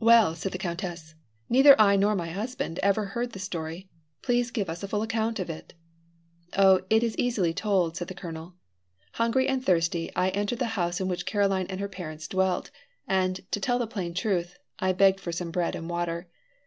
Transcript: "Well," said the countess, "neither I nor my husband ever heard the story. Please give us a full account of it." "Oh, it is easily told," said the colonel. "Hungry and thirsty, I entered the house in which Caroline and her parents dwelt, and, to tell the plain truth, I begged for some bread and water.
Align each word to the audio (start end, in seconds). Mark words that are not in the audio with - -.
"Well," 0.00 0.34
said 0.34 0.52
the 0.52 0.56
countess, 0.56 1.14
"neither 1.50 1.78
I 1.78 1.94
nor 1.94 2.14
my 2.16 2.30
husband 2.30 2.78
ever 2.78 3.04
heard 3.04 3.32
the 3.32 3.38
story. 3.38 3.90
Please 4.22 4.50
give 4.50 4.70
us 4.70 4.82
a 4.82 4.88
full 4.88 5.02
account 5.02 5.38
of 5.38 5.50
it." 5.50 5.74
"Oh, 6.56 6.80
it 6.88 7.02
is 7.02 7.14
easily 7.18 7.52
told," 7.52 7.94
said 7.94 8.08
the 8.08 8.14
colonel. 8.14 8.54
"Hungry 9.12 9.46
and 9.46 9.62
thirsty, 9.62 10.10
I 10.16 10.30
entered 10.30 10.60
the 10.60 10.64
house 10.80 10.98
in 10.98 11.08
which 11.08 11.26
Caroline 11.26 11.66
and 11.68 11.78
her 11.78 11.88
parents 11.88 12.26
dwelt, 12.26 12.70
and, 13.06 13.38
to 13.50 13.60
tell 13.60 13.78
the 13.78 13.86
plain 13.86 14.14
truth, 14.14 14.56
I 14.78 14.94
begged 14.94 15.20
for 15.20 15.30
some 15.30 15.50
bread 15.50 15.74
and 15.76 15.90
water. 15.90 16.28